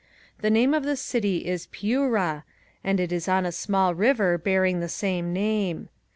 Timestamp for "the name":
0.39-0.73